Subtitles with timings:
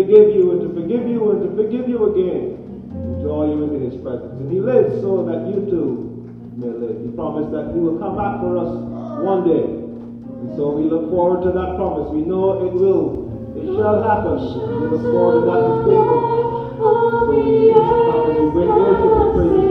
[0.00, 2.56] forgive you and to forgive you and to forgive you again,
[2.88, 4.32] to draw you into his presence.
[4.40, 6.24] And he lives so that you too
[6.56, 6.96] may live.
[7.04, 8.72] He promised that he will come back for us
[9.20, 9.60] one day.
[9.60, 12.08] And so we look forward to that promise.
[12.12, 13.28] We know it will.
[13.60, 14.40] It shall happen.
[14.40, 16.40] We look forward to that faithful.
[16.80, 19.69] So we, we bring worship and praise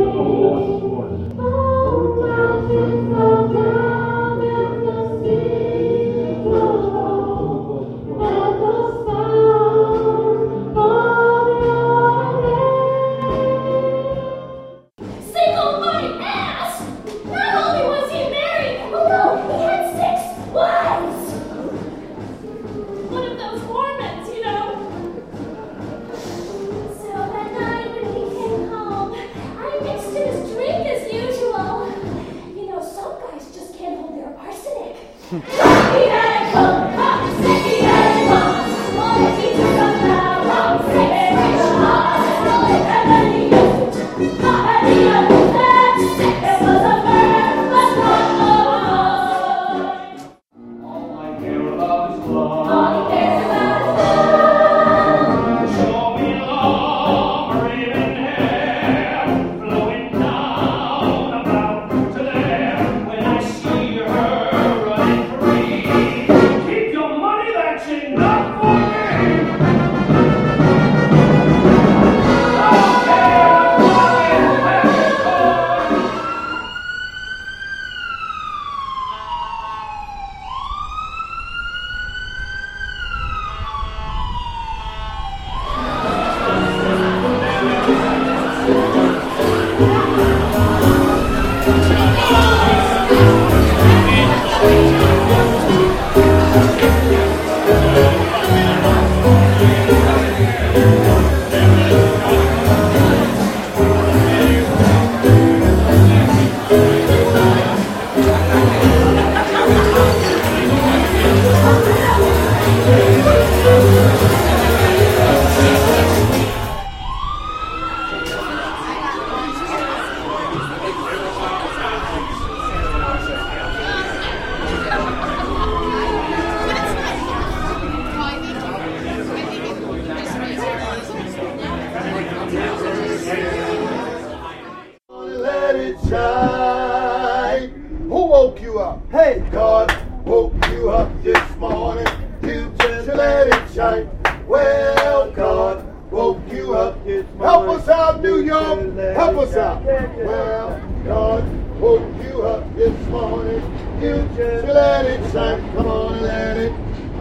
[139.19, 139.91] Hey, God
[140.25, 142.07] woke you up this morning.
[142.41, 144.09] You just let it shine.
[144.47, 147.41] Well, God woke you up this morning.
[147.41, 148.95] Help us out, New York.
[149.17, 149.83] Help us out.
[149.83, 153.61] Well, God woke you up this morning.
[154.01, 155.69] You just let it shine.
[155.75, 156.71] Come on, let it.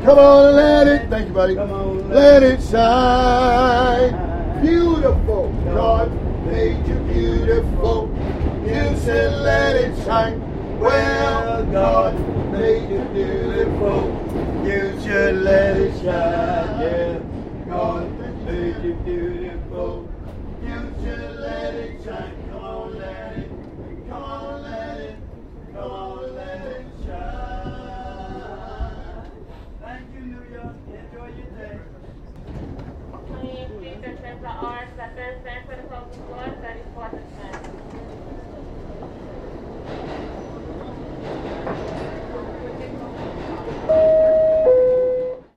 [0.05, 1.11] Come on, let it.
[1.11, 1.57] Thank you, buddy.
[1.57, 4.63] Come on, let it shine.
[4.63, 5.51] Beautiful.
[5.65, 6.13] God
[6.47, 8.09] made you beautiful.
[8.63, 10.58] You said let it shine.
[10.79, 12.15] Well, God
[12.53, 14.15] made you beautiful.
[14.65, 16.81] You should let it shine.
[16.81, 17.19] Yeah,